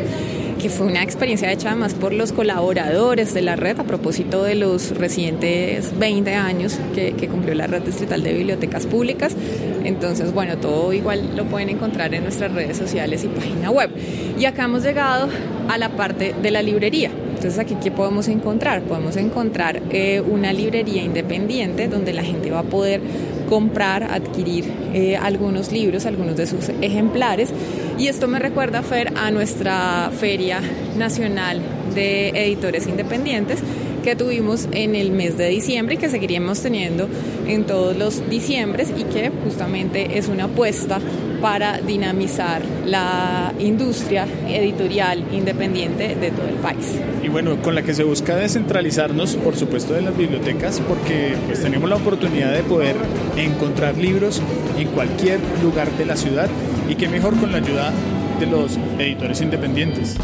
que 0.59 0.69
fue 0.71 0.89
una 0.89 1.03
experiencia 1.05 1.53
hecha 1.53 1.69
además 1.69 1.95
por 1.95 2.13
los 2.13 2.33
colaboradores 2.33 3.33
de 3.33 3.43
la 3.43 3.55
red 3.55 3.79
a 3.79 3.85
propósito 3.85 4.43
de 4.43 4.57
los 4.57 4.91
recientes 4.99 5.97
20 5.97 6.35
años 6.35 6.79
que, 6.95 7.13
que, 7.13 7.29
cumplió 7.29 7.55
la 7.55 7.69
red 7.69 7.83
distrital 7.83 8.23
de 8.25 8.33
bibliotecas 8.33 8.87
públicas. 8.87 9.37
Entonces, 9.85 10.35
bueno, 10.35 10.59
todo 10.59 10.93
igual 10.93 11.37
lo 11.37 11.45
pueden 11.45 11.69
encontrar 11.69 12.13
en 12.15 12.25
nuestras 12.25 12.53
redes 12.53 12.77
sociales 12.77 13.23
y 13.25 13.29
página 13.29 13.71
web. 13.71 13.91
Y 14.39 14.47
acá 14.47 14.65
hemos 14.65 14.83
llegado 14.83 15.29
a 15.69 15.79
la 15.79 15.91
parte 15.91 16.35
de 16.43 16.51
la 16.51 16.61
librería. 16.61 17.11
Entonces 17.29 17.59
aquí 17.61 17.77
qué 17.81 17.93
podemos 17.93 18.27
encontrar? 18.27 18.83
Podemos 18.83 19.17
encontrar 19.17 19.81
eh, 19.91 20.21
una 20.21 20.53
librería 20.53 21.05
independiente 21.05 21.87
donde 21.87 22.13
la 22.13 22.25
gente 22.25 22.51
va 22.51 22.61
a 22.61 22.65
poder 22.65 23.01
comprar, 23.49 24.05
adquirir 24.05 24.65
eh, 24.93 25.17
algunos 25.17 25.73
libros, 25.73 26.07
algunos 26.07 26.37
de 26.37 26.47
sus 26.47 26.69
ejemplares. 26.81 27.51
Y 27.99 28.07
esto 28.07 28.29
me 28.29 28.39
recuerda, 28.39 28.83
Fer, 28.83 29.13
a 29.17 29.31
nuestra 29.31 30.11
Feria 30.19 30.61
Nacional 30.97 31.61
de 31.95 32.29
Editores 32.31 32.87
Independientes 32.87 33.61
que 34.03 34.17
tuvimos 34.17 34.69
en 34.73 34.95
el 34.95 35.11
mes 35.11 35.37
de 35.37 35.49
diciembre 35.49 35.97
y 35.97 35.99
que 35.99 36.09
seguiríamos 36.09 36.63
teniendo 36.63 37.09
en 37.47 37.65
todos 37.65 37.97
los 37.97 38.29
diciembres 38.31 38.93
y 38.97 39.05
que 39.05 39.31
justamente 39.45 40.17
es 40.19 40.29
una 40.29 40.45
apuesta 40.45 41.01
para 41.41 41.79
dinamizar 41.81 42.63
la 42.87 43.53
industria 43.59 44.27
editorial 44.49 45.25
independiente 45.33 46.15
de 46.15 46.31
todo 46.31 46.49
el 46.49 46.55
país. 46.55 46.95
Y 47.29 47.31
bueno, 47.31 47.61
con 47.61 47.75
la 47.75 47.83
que 47.83 47.93
se 47.93 48.05
busca 48.05 48.37
descentralizarnos, 48.37 49.37
por 49.37 49.55
supuesto, 49.55 49.93
de 49.93 50.01
las 50.01 50.17
bibliotecas, 50.17 50.81
porque 50.81 51.35
pues 51.45 51.61
tenemos 51.61 51.87
la 51.87 51.97
oportunidad 51.97 52.55
de 52.55 52.63
poder 52.63 52.97
encontrar 53.37 53.99
libros 53.99 54.41
en 54.79 54.89
cualquier 54.89 55.39
lugar 55.63 55.91
de 55.99 56.07
la 56.07 56.17
ciudad 56.17 56.49
y 56.89 56.95
que 56.95 57.07
mejor 57.07 57.39
con 57.39 57.53
la 57.53 57.59
ayuda 57.59 57.93
de 58.41 58.47
los 58.47 58.79
editores 58.99 59.43
independientes. 59.43 60.17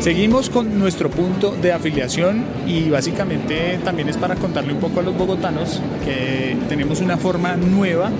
Seguimos 0.00 0.50
con 0.50 0.80
nuestro 0.80 1.10
punto 1.10 1.52
de 1.52 1.74
afiliación 1.74 2.44
y 2.66 2.90
básicamente 2.90 3.78
también 3.84 4.08
es 4.08 4.16
para 4.16 4.34
contarle 4.34 4.72
un 4.72 4.80
poco 4.80 4.98
a 4.98 5.04
los 5.04 5.16
bogotanos 5.16 5.80
que 6.04 6.56
tenemos 6.68 7.00
una 7.00 7.16
forma 7.18 7.54
nueva 7.54 8.10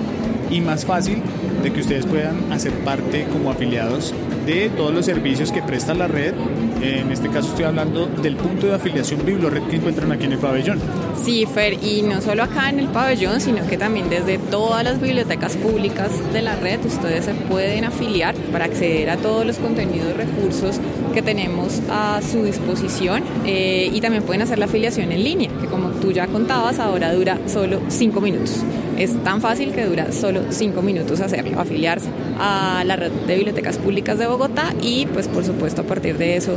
y 0.51 0.61
más 0.61 0.85
fácil 0.85 1.21
de 1.63 1.71
que 1.71 1.81
ustedes 1.81 2.05
puedan 2.05 2.51
hacer 2.51 2.73
parte 2.83 3.25
como 3.31 3.51
afiliados 3.51 4.13
de 4.45 4.69
todos 4.69 4.93
los 4.93 5.05
servicios 5.05 5.51
que 5.51 5.61
presta 5.61 5.93
la 5.93 6.07
red. 6.07 6.33
En 6.81 7.11
este 7.11 7.29
caso 7.29 7.49
estoy 7.49 7.65
hablando 7.65 8.07
del 8.07 8.35
punto 8.35 8.67
de 8.67 8.73
afiliación 8.73 9.23
BibloRed 9.23 9.63
que 9.63 9.75
encuentran 9.75 10.11
aquí 10.11 10.25
en 10.25 10.33
el 10.33 10.39
pabellón. 10.39 10.79
Sí, 11.23 11.45
Fer, 11.45 11.73
y 11.73 12.01
no 12.01 12.21
solo 12.21 12.43
acá 12.43 12.69
en 12.69 12.79
el 12.79 12.87
pabellón, 12.87 13.39
sino 13.39 13.65
que 13.67 13.77
también 13.77 14.09
desde 14.09 14.39
todas 14.39 14.83
las 14.83 14.99
bibliotecas 14.99 15.55
públicas 15.57 16.09
de 16.33 16.41
la 16.41 16.55
red 16.55 16.83
ustedes 16.83 17.25
se 17.25 17.33
pueden 17.35 17.85
afiliar 17.85 18.33
para 18.51 18.65
acceder 18.65 19.11
a 19.11 19.17
todos 19.17 19.45
los 19.45 19.57
contenidos 19.57 20.09
y 20.09 20.13
recursos 20.13 20.79
que 21.13 21.21
tenemos 21.21 21.81
a 21.91 22.19
su 22.21 22.43
disposición 22.43 23.23
eh, 23.45 23.91
y 23.93 24.01
también 24.01 24.23
pueden 24.23 24.41
hacer 24.41 24.57
la 24.57 24.65
afiliación 24.65 25.11
en 25.11 25.23
línea, 25.23 25.51
que 25.61 25.67
como 25.67 25.89
tú 25.89 26.11
ya 26.11 26.25
contabas, 26.27 26.79
ahora 26.79 27.13
dura 27.13 27.37
solo 27.47 27.79
cinco 27.89 28.21
minutos. 28.21 28.63
Es 29.01 29.17
tan 29.23 29.41
fácil 29.41 29.71
que 29.71 29.83
dura 29.83 30.11
solo 30.11 30.41
cinco 30.51 30.83
minutos 30.83 31.21
hacerlo, 31.21 31.59
afiliarse 31.59 32.07
a 32.37 32.83
la 32.85 32.95
red 32.95 33.11
de 33.25 33.33
bibliotecas 33.33 33.79
públicas 33.79 34.19
de 34.19 34.27
Bogotá 34.27 34.75
y 34.79 35.07
pues 35.07 35.27
por 35.27 35.43
supuesto 35.43 35.81
a 35.81 35.85
partir 35.85 36.19
de 36.19 36.35
eso 36.35 36.55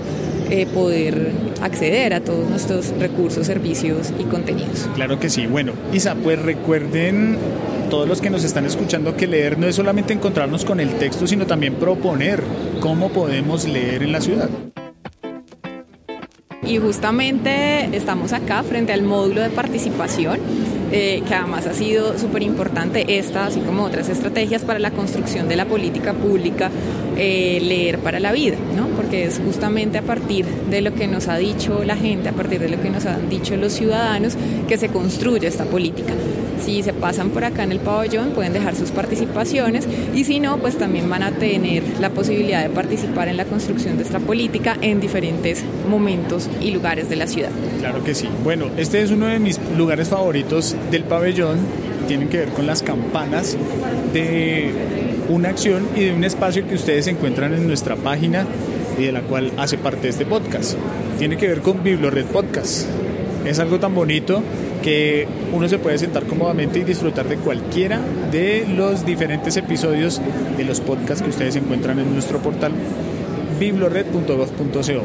eh, 0.50 0.66
poder 0.66 1.32
acceder 1.62 2.12
a 2.12 2.20
todos 2.20 2.46
nuestros 2.50 2.90
recursos, 2.98 3.46
servicios 3.46 4.12
y 4.18 4.24
contenidos. 4.24 4.86
Claro 4.94 5.18
que 5.18 5.30
sí. 5.30 5.46
Bueno, 5.46 5.72
Isa, 5.94 6.16
pues 6.16 6.38
recuerden 6.38 7.38
todos 7.88 8.06
los 8.06 8.20
que 8.20 8.28
nos 8.28 8.44
están 8.44 8.66
escuchando 8.66 9.16
que 9.16 9.26
leer 9.26 9.58
no 9.58 9.66
es 9.66 9.76
solamente 9.76 10.12
encontrarnos 10.12 10.66
con 10.66 10.80
el 10.80 10.90
texto, 10.96 11.26
sino 11.26 11.46
también 11.46 11.76
proponer 11.76 12.42
cómo 12.80 13.08
podemos 13.08 13.66
leer 13.66 14.02
en 14.02 14.12
la 14.12 14.20
ciudad. 14.20 14.50
Y 16.66 16.76
justamente 16.76 17.94
estamos 17.96 18.34
acá 18.34 18.62
frente 18.62 18.92
al 18.92 19.02
módulo 19.02 19.40
de 19.40 19.48
participación 19.48 20.40
eh, 20.96 21.24
que 21.26 21.34
además 21.34 21.66
ha 21.66 21.74
sido 21.74 22.16
súper 22.16 22.44
importante 22.44 23.18
esta, 23.18 23.46
así 23.46 23.58
como 23.58 23.82
otras 23.82 24.08
estrategias 24.08 24.62
para 24.62 24.78
la 24.78 24.92
construcción 24.92 25.48
de 25.48 25.56
la 25.56 25.64
política 25.64 26.12
pública, 26.12 26.70
eh, 27.16 27.58
leer 27.60 27.98
para 27.98 28.20
la 28.20 28.30
vida, 28.30 28.56
¿no? 28.76 28.86
porque 28.94 29.24
es 29.24 29.40
justamente 29.44 29.98
a 29.98 30.02
partir 30.02 30.46
de 30.46 30.82
lo 30.82 30.94
que 30.94 31.08
nos 31.08 31.26
ha 31.26 31.36
dicho 31.36 31.82
la 31.82 31.96
gente, 31.96 32.28
a 32.28 32.32
partir 32.32 32.60
de 32.60 32.68
lo 32.68 32.80
que 32.80 32.90
nos 32.90 33.06
han 33.06 33.28
dicho 33.28 33.56
los 33.56 33.72
ciudadanos, 33.72 34.36
que 34.68 34.78
se 34.78 34.88
construye 34.88 35.48
esta 35.48 35.64
política. 35.64 36.12
Si 36.62 36.82
se 36.82 36.92
pasan 36.92 37.30
por 37.30 37.44
acá 37.44 37.62
en 37.64 37.72
el 37.72 37.80
pabellón, 37.80 38.30
pueden 38.30 38.52
dejar 38.52 38.74
sus 38.74 38.90
participaciones 38.90 39.86
y 40.14 40.24
si 40.24 40.40
no, 40.40 40.58
pues 40.58 40.78
también 40.78 41.08
van 41.08 41.22
a 41.22 41.32
tener 41.32 41.82
la 42.00 42.10
posibilidad 42.10 42.62
de 42.62 42.70
participar 42.70 43.28
en 43.28 43.36
la 43.36 43.44
construcción 43.44 43.96
de 43.96 44.04
esta 44.04 44.20
política 44.20 44.76
en 44.80 45.00
diferentes 45.00 45.64
momentos 45.88 46.48
y 46.60 46.70
lugares 46.70 47.08
de 47.08 47.16
la 47.16 47.26
ciudad. 47.26 47.50
Claro 47.80 48.02
que 48.02 48.14
sí. 48.14 48.28
Bueno, 48.42 48.66
este 48.76 49.02
es 49.02 49.10
uno 49.10 49.26
de 49.26 49.38
mis 49.38 49.58
lugares 49.76 50.08
favoritos 50.08 50.74
del 50.90 51.04
pabellón. 51.04 51.58
Tienen 52.08 52.28
que 52.28 52.38
ver 52.38 52.48
con 52.50 52.66
las 52.66 52.82
campanas 52.82 53.56
de 54.12 54.70
una 55.28 55.48
acción 55.50 55.88
y 55.96 56.04
de 56.04 56.12
un 56.12 56.24
espacio 56.24 56.66
que 56.68 56.74
ustedes 56.74 57.06
encuentran 57.06 57.54
en 57.54 57.66
nuestra 57.66 57.96
página 57.96 58.46
y 58.98 59.04
de 59.04 59.12
la 59.12 59.22
cual 59.22 59.52
hace 59.56 59.78
parte 59.78 60.08
este 60.08 60.26
podcast. 60.26 60.76
Tiene 61.18 61.36
que 61.36 61.48
ver 61.48 61.60
con 61.60 61.82
BibloRed 61.82 62.26
Podcast. 62.26 62.86
Es 63.44 63.58
algo 63.58 63.78
tan 63.78 63.94
bonito 63.94 64.42
que 64.84 65.26
uno 65.54 65.66
se 65.66 65.78
puede 65.78 65.96
sentar 65.96 66.24
cómodamente 66.24 66.78
y 66.78 66.84
disfrutar 66.84 67.26
de 67.26 67.38
cualquiera 67.38 67.98
de 68.30 68.66
los 68.68 69.06
diferentes 69.06 69.56
episodios 69.56 70.20
de 70.58 70.64
los 70.64 70.82
podcasts 70.82 71.22
que 71.22 71.30
ustedes 71.30 71.56
encuentran 71.56 71.98
en 71.98 72.12
nuestro 72.12 72.38
portal 72.38 72.72
biblored.gov.co. 73.58 75.04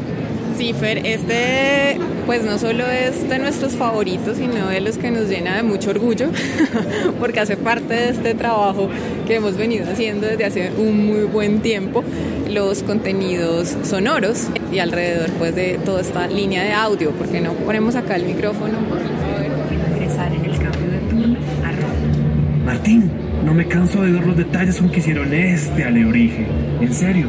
Sí, 0.58 0.74
Fer, 0.74 1.06
este 1.06 1.98
pues 2.26 2.44
no 2.44 2.58
solo 2.58 2.86
es 2.86 3.28
de 3.28 3.38
nuestros 3.38 3.72
favoritos, 3.72 4.36
sino 4.36 4.68
de 4.68 4.80
los 4.80 4.98
que 4.98 5.10
nos 5.10 5.28
llena 5.28 5.56
de 5.56 5.62
mucho 5.62 5.90
orgullo, 5.90 6.28
porque 7.18 7.40
hace 7.40 7.56
parte 7.56 7.94
de 7.94 8.10
este 8.10 8.34
trabajo 8.34 8.88
que 9.26 9.36
hemos 9.36 9.56
venido 9.56 9.90
haciendo 9.90 10.26
desde 10.26 10.44
hace 10.44 10.70
un 10.76 11.06
muy 11.06 11.22
buen 11.24 11.60
tiempo, 11.60 12.04
los 12.50 12.82
contenidos 12.82 13.74
sonoros 13.82 14.48
y 14.70 14.78
alrededor 14.78 15.30
pues 15.38 15.54
de 15.54 15.78
toda 15.84 16.02
esta 16.02 16.26
línea 16.26 16.62
de 16.62 16.72
audio, 16.72 17.12
porque 17.12 17.40
no 17.40 17.54
ponemos 17.54 17.96
acá 17.96 18.16
el 18.16 18.26
micrófono, 18.26 18.78
ingresar 19.72 20.32
en 20.32 20.44
el 20.44 20.58
cambio 20.58 20.90
de 20.90 20.98
turno, 21.08 21.38
No 22.98 23.54
me 23.54 23.66
canso 23.66 24.02
de 24.02 24.12
ver 24.12 24.26
los 24.26 24.36
detalles 24.36 24.78
con 24.78 24.90
que 24.90 25.00
hicieron 25.00 25.32
este 25.32 25.84
alebrije. 25.84 26.46
En 26.80 26.94
serio, 26.94 27.28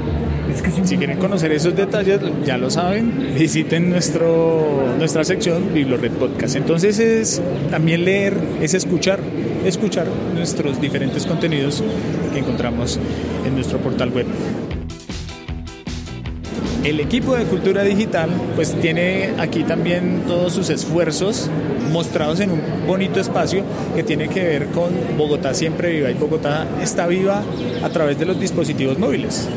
si 0.83 0.97
quieren 0.97 1.17
conocer 1.17 1.51
esos 1.51 1.75
detalles, 1.75 2.19
ya 2.45 2.57
lo 2.57 2.69
saben, 2.69 3.33
visiten 3.37 3.89
nuestro, 3.89 4.95
nuestra 4.97 5.23
sección 5.23 5.73
BibloRed 5.73 6.11
Podcast. 6.13 6.55
Entonces 6.55 6.99
es 6.99 7.41
también 7.69 8.05
leer, 8.05 8.33
es 8.61 8.73
escuchar, 8.73 9.19
escuchar 9.65 10.07
nuestros 10.35 10.81
diferentes 10.81 11.25
contenidos 11.25 11.83
que 12.33 12.39
encontramos 12.39 12.99
en 13.45 13.55
nuestro 13.55 13.79
portal 13.79 14.09
web. 14.09 14.25
El 16.83 16.99
equipo 16.99 17.35
de 17.35 17.45
cultura 17.45 17.83
digital 17.83 18.31
pues 18.55 18.73
tiene 18.73 19.35
aquí 19.37 19.63
también 19.63 20.23
todos 20.27 20.53
sus 20.53 20.71
esfuerzos 20.71 21.47
mostrados 21.91 22.39
en 22.39 22.51
un 22.51 22.61
bonito 22.87 23.19
espacio 23.19 23.63
que 23.95 24.01
tiene 24.01 24.29
que 24.29 24.41
ver 24.41 24.67
con 24.67 24.89
Bogotá 25.15 25.53
siempre 25.53 25.91
viva 25.91 26.09
y 26.09 26.15
Bogotá 26.15 26.65
está 26.81 27.05
viva 27.05 27.43
a 27.83 27.89
través 27.89 28.17
de 28.17 28.25
los 28.25 28.39
dispositivos 28.39 28.97
móviles. 28.97 29.47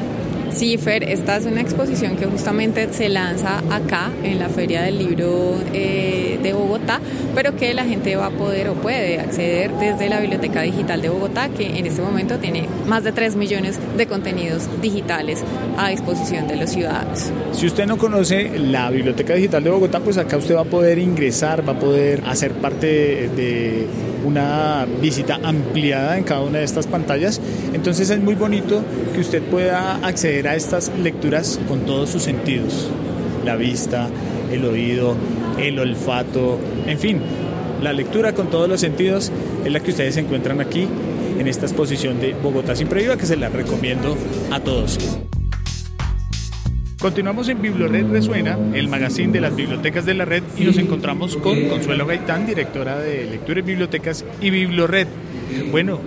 Sí, 0.54 0.78
Fer, 0.78 1.02
esta 1.02 1.36
es 1.36 1.46
una 1.46 1.60
exposición 1.60 2.16
que 2.16 2.26
justamente 2.26 2.88
se 2.92 3.08
lanza 3.08 3.58
acá 3.70 4.12
en 4.22 4.38
la 4.38 4.48
Feria 4.48 4.82
del 4.82 4.98
Libro 4.98 5.56
eh, 5.72 6.38
de 6.40 6.52
Bogotá, 6.52 7.00
pero 7.34 7.56
que 7.56 7.74
la 7.74 7.84
gente 7.84 8.14
va 8.14 8.26
a 8.26 8.30
poder 8.30 8.68
o 8.68 8.74
puede 8.74 9.18
acceder 9.18 9.72
desde 9.72 10.08
la 10.08 10.20
Biblioteca 10.20 10.62
Digital 10.62 11.02
de 11.02 11.08
Bogotá, 11.08 11.48
que 11.48 11.76
en 11.76 11.86
este 11.86 12.02
momento 12.02 12.38
tiene 12.38 12.68
más 12.86 13.02
de 13.02 13.10
3 13.10 13.34
millones 13.34 13.80
de 13.96 14.06
contenidos 14.06 14.68
digitales 14.80 15.42
a 15.76 15.88
disposición 15.88 16.46
de 16.46 16.54
los 16.54 16.70
ciudadanos. 16.70 17.32
Si 17.52 17.66
usted 17.66 17.86
no 17.86 17.98
conoce 17.98 18.56
la 18.56 18.90
Biblioteca 18.90 19.34
Digital 19.34 19.64
de 19.64 19.70
Bogotá, 19.70 19.98
pues 19.98 20.18
acá 20.18 20.36
usted 20.36 20.54
va 20.54 20.60
a 20.60 20.66
poder 20.66 20.98
ingresar, 20.98 21.68
va 21.68 21.72
a 21.72 21.78
poder 21.80 22.22
hacer 22.26 22.52
parte 22.52 23.28
de 23.34 23.88
una 24.24 24.86
visita 25.00 25.38
ampliada 25.42 26.16
en 26.18 26.24
cada 26.24 26.40
una 26.40 26.58
de 26.58 26.64
estas 26.64 26.86
pantallas. 26.86 27.40
Entonces 27.72 28.10
es 28.10 28.20
muy 28.20 28.34
bonito 28.34 28.82
que 29.14 29.20
usted 29.20 29.42
pueda 29.42 29.96
acceder 29.96 30.48
a 30.48 30.56
estas 30.56 30.90
lecturas 31.02 31.60
con 31.68 31.80
todos 31.80 32.10
sus 32.10 32.22
sentidos. 32.22 32.88
La 33.44 33.56
vista, 33.56 34.08
el 34.50 34.64
oído, 34.64 35.16
el 35.58 35.78
olfato, 35.78 36.58
en 36.86 36.98
fin, 36.98 37.20
la 37.82 37.92
lectura 37.92 38.32
con 38.32 38.48
todos 38.48 38.68
los 38.68 38.80
sentidos 38.80 39.30
es 39.64 39.72
la 39.72 39.80
que 39.80 39.90
ustedes 39.90 40.16
encuentran 40.16 40.60
aquí 40.60 40.88
en 41.38 41.48
esta 41.48 41.66
exposición 41.66 42.20
de 42.20 42.34
Bogotá 42.34 42.72
Viva 42.72 43.16
que 43.16 43.26
se 43.26 43.36
la 43.36 43.48
recomiendo 43.48 44.16
a 44.50 44.60
todos. 44.60 44.98
Continuamos 47.04 47.50
en 47.50 47.60
BibloRed 47.60 48.10
Resuena, 48.10 48.58
el 48.72 48.88
magazine 48.88 49.30
de 49.30 49.42
las 49.42 49.54
bibliotecas 49.54 50.06
de 50.06 50.14
la 50.14 50.24
red, 50.24 50.42
y 50.56 50.64
nos 50.64 50.78
encontramos 50.78 51.36
con 51.36 51.68
Consuelo 51.68 52.06
Gaitán, 52.06 52.46
directora 52.46 52.98
de 52.98 53.26
Lectura 53.26 53.58
y 53.58 53.62
Bibliotecas 53.62 54.24
y 54.40 54.48
BibloRed. 54.48 55.06
Bueno, 55.70 56.00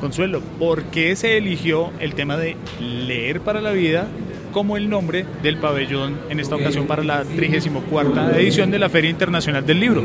Consuelo, 0.00 0.40
¿por 0.60 0.84
qué 0.84 1.16
se 1.16 1.38
eligió 1.38 1.90
el 1.98 2.14
tema 2.14 2.36
de 2.36 2.54
leer 2.80 3.40
para 3.40 3.60
la 3.60 3.72
vida 3.72 4.06
como 4.52 4.76
el 4.76 4.88
nombre 4.88 5.26
del 5.42 5.56
pabellón 5.56 6.16
en 6.30 6.38
esta 6.38 6.54
ocasión 6.54 6.86
para 6.86 7.02
la 7.02 7.24
34 7.24 8.30
edición 8.36 8.70
de 8.70 8.78
la 8.78 8.88
Feria 8.88 9.10
Internacional 9.10 9.66
del 9.66 9.80
Libro? 9.80 10.04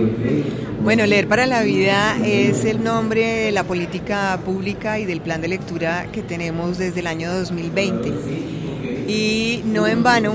Bueno, 0.82 1.06
Leer 1.06 1.28
para 1.28 1.46
la 1.46 1.62
Vida 1.62 2.18
es 2.26 2.66
el 2.66 2.84
nombre 2.84 3.24
de 3.24 3.52
la 3.52 3.66
política 3.66 4.40
pública 4.44 4.98
y 4.98 5.06
del 5.06 5.22
plan 5.22 5.42
de 5.42 5.50
lectura 5.50 6.08
que 6.12 6.24
tenemos 6.24 6.80
desde 6.80 7.02
el 7.02 7.08
año 7.08 7.32
2020 7.32 8.63
y 9.08 9.62
no 9.66 9.88
en 9.88 10.04
vano 10.04 10.34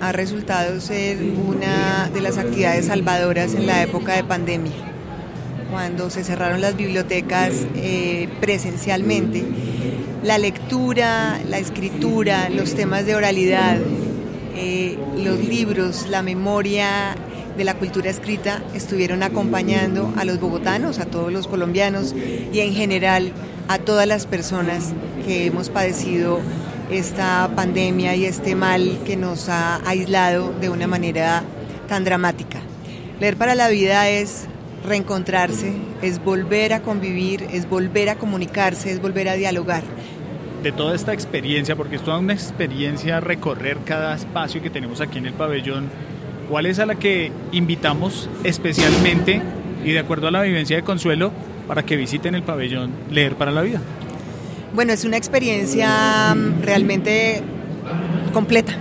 ha 0.00 0.12
resultado 0.12 0.80
ser 0.80 1.18
una 1.46 2.10
de 2.12 2.20
las 2.20 2.38
actividades 2.38 2.86
salvadoras 2.86 3.54
en 3.54 3.66
la 3.66 3.82
época 3.82 4.14
de 4.14 4.24
pandemia. 4.24 4.72
cuando 5.70 6.10
se 6.10 6.24
cerraron 6.24 6.60
las 6.60 6.76
bibliotecas 6.76 7.52
eh, 7.76 8.28
presencialmente, 8.40 9.44
la 10.24 10.36
lectura, 10.36 11.38
la 11.48 11.58
escritura, 11.58 12.48
los 12.50 12.74
temas 12.74 13.06
de 13.06 13.14
oralidad, 13.14 13.78
eh, 14.56 14.98
los 15.16 15.38
libros, 15.38 16.08
la 16.08 16.22
memoria 16.22 17.14
de 17.56 17.64
la 17.64 17.74
cultura 17.74 18.10
escrita 18.10 18.62
estuvieron 18.74 19.22
acompañando 19.22 20.12
a 20.16 20.24
los 20.24 20.40
bogotanos, 20.40 20.98
a 20.98 21.04
todos 21.04 21.32
los 21.32 21.46
colombianos 21.46 22.16
y 22.52 22.58
en 22.58 22.72
general 22.72 23.32
a 23.68 23.78
todas 23.78 24.08
las 24.08 24.26
personas 24.26 24.92
que 25.24 25.46
hemos 25.46 25.70
padecido 25.70 26.40
esta 26.90 27.50
pandemia 27.54 28.16
y 28.16 28.24
este 28.24 28.54
mal 28.54 28.98
que 29.04 29.16
nos 29.16 29.48
ha 29.48 29.76
aislado 29.88 30.52
de 30.60 30.70
una 30.70 30.86
manera 30.86 31.42
tan 31.88 32.04
dramática. 32.04 32.60
Leer 33.20 33.36
para 33.36 33.54
la 33.54 33.68
vida 33.68 34.08
es 34.08 34.46
reencontrarse, 34.86 35.72
es 36.02 36.22
volver 36.22 36.72
a 36.72 36.80
convivir, 36.80 37.46
es 37.52 37.68
volver 37.68 38.08
a 38.08 38.16
comunicarse, 38.16 38.90
es 38.90 39.00
volver 39.00 39.28
a 39.28 39.34
dialogar. 39.34 39.82
De 40.62 40.72
toda 40.72 40.94
esta 40.94 41.12
experiencia, 41.12 41.76
porque 41.76 41.96
es 41.96 42.02
toda 42.02 42.18
una 42.18 42.32
experiencia 42.32 43.20
recorrer 43.20 43.78
cada 43.84 44.14
espacio 44.14 44.62
que 44.62 44.70
tenemos 44.70 45.00
aquí 45.00 45.18
en 45.18 45.26
el 45.26 45.32
pabellón, 45.32 45.88
¿cuál 46.48 46.66
es 46.66 46.78
a 46.78 46.86
la 46.86 46.96
que 46.96 47.30
invitamos 47.52 48.28
especialmente 48.44 49.40
y 49.84 49.92
de 49.92 49.98
acuerdo 49.98 50.28
a 50.28 50.30
la 50.30 50.42
vivencia 50.42 50.76
de 50.76 50.82
Consuelo 50.82 51.30
para 51.66 51.84
que 51.84 51.96
visiten 51.96 52.34
el 52.34 52.42
pabellón 52.42 52.90
Leer 53.10 53.36
para 53.36 53.52
la 53.52 53.62
Vida? 53.62 53.80
Bueno, 54.72 54.92
es 54.92 55.04
una 55.04 55.16
experiencia 55.16 56.34
mm, 56.34 56.62
realmente 56.62 57.42
completa. 58.32 58.76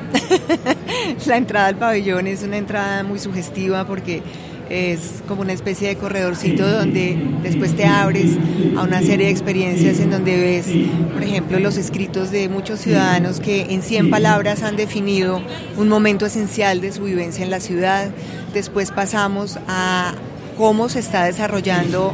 la 1.25 1.37
entrada 1.37 1.67
al 1.67 1.75
pabellón 1.75 2.27
es 2.27 2.43
una 2.43 2.57
entrada 2.57 3.03
muy 3.03 3.17
sugestiva 3.17 3.85
porque 3.85 4.21
es 4.69 5.23
como 5.27 5.41
una 5.41 5.53
especie 5.53 5.87
de 5.87 5.95
corredorcito 5.95 6.69
donde 6.69 7.17
después 7.41 7.75
te 7.75 7.85
abres 7.85 8.37
a 8.77 8.83
una 8.83 8.99
serie 9.01 9.25
de 9.25 9.31
experiencias 9.31 9.99
en 9.99 10.11
donde 10.11 10.37
ves, 10.37 10.67
por 11.11 11.23
ejemplo, 11.23 11.59
los 11.59 11.75
escritos 11.75 12.29
de 12.29 12.49
muchos 12.49 12.81
ciudadanos 12.81 13.39
que 13.39 13.73
en 13.73 13.81
100 13.81 14.11
palabras 14.11 14.61
han 14.61 14.75
definido 14.75 15.41
un 15.75 15.89
momento 15.89 16.27
esencial 16.27 16.81
de 16.81 16.91
su 16.91 17.05
vivencia 17.05 17.43
en 17.43 17.49
la 17.49 17.59
ciudad. 17.59 18.11
Después 18.53 18.91
pasamos 18.91 19.57
a 19.67 20.13
cómo 20.55 20.87
se 20.87 20.99
está 20.99 21.23
desarrollando 21.23 22.13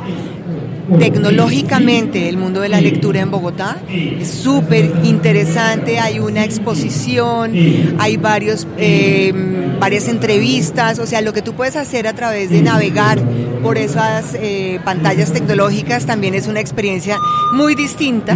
tecnológicamente 1.00 2.30
el 2.30 2.38
mundo 2.38 2.62
de 2.62 2.70
la 2.70 2.82
lectura 2.82 3.22
en 3.22 3.32
Bogotá. 3.32 3.78
Es 3.90 4.30
súper 4.30 4.92
interesante, 5.04 6.00
hay 6.00 6.20
una 6.20 6.44
exposición, 6.44 7.54
hay 8.00 8.18
varios, 8.18 8.68
eh, 8.78 9.34
varias 9.80 10.08
entrevistas, 10.08 11.00
o 11.00 11.06
sea, 11.06 11.22
lo 11.22 11.34
que 11.34 11.42
tú 11.42 11.54
puedes 11.54 11.76
hacer 11.76 12.08
a 12.08 12.14
través 12.14 12.50
de 12.50 12.62
navegar 12.62 13.20
por 13.62 13.78
esas 13.78 14.36
eh, 14.36 14.80
pantallas 14.86 15.32
tecnológicas 15.32 16.06
también 16.06 16.36
es 16.36 16.48
una 16.48 16.60
experiencia 16.60 17.18
muy 17.54 17.76
distinta. 17.76 18.36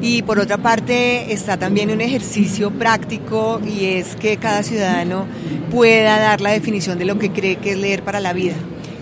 Y 0.00 0.22
por 0.22 0.38
otra 0.38 0.58
parte 0.58 1.32
está 1.32 1.56
también 1.56 1.90
un 1.90 2.00
ejercicio 2.00 2.70
práctico 2.70 3.60
y 3.66 3.86
es 3.86 4.14
que 4.16 4.36
cada 4.36 4.62
ciudadano 4.62 5.26
pueda 5.72 6.18
dar 6.18 6.40
la 6.40 6.50
definición 6.50 6.98
de 6.98 7.04
lo 7.04 7.18
que 7.18 7.30
cree 7.30 7.56
que 7.56 7.72
es 7.72 7.78
leer 7.78 8.02
para 8.02 8.20
la 8.20 8.32
vida. 8.32 8.54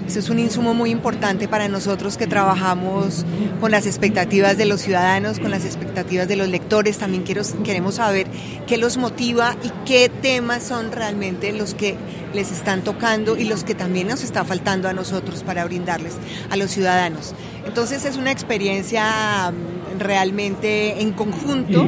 Eso 0.07 0.21
es 0.21 0.31
un 0.31 0.39
insumo 0.39 0.73
muy 0.73 0.91
importante 0.91 1.49
para 1.49 1.69
nosotros 1.69 2.17
que 2.17 2.27
trabajamos 2.27 3.25
con 3.61 3.73
las 3.73 3.87
expectativas 3.87 4.57
de 4.57 4.65
los 4.65 4.81
ciudadanos, 4.81 5.41
con 5.41 5.51
las 5.51 5.65
expectativas 5.65 6.29
de 6.29 6.37
los 6.37 6.49
lectores. 6.49 6.99
También 6.99 7.25
queremos 7.25 7.97
saber 7.97 8.29
qué 8.67 8.77
los 8.77 8.97
motiva 8.99 9.57
y 9.65 9.71
qué 9.85 10.09
temas 10.09 10.63
son 10.63 10.93
realmente 10.93 11.53
los 11.53 11.75
que 11.75 11.97
les 12.35 12.53
están 12.53 12.83
tocando 12.83 13.37
y 13.37 13.45
los 13.45 13.65
que 13.65 13.75
también 13.75 14.09
nos 14.09 14.23
está 14.23 14.45
faltando 14.45 14.89
a 14.89 14.93
nosotros 14.93 15.43
para 15.43 15.65
brindarles 15.65 16.15
a 16.51 16.57
los 16.57 16.71
ciudadanos. 16.71 17.35
Entonces 17.67 18.05
es 18.05 18.17
una 18.17 18.31
experiencia 18.31 19.51
mm, 19.51 19.99
realmente 19.99 21.01
en 21.03 21.13
conjunto 21.13 21.87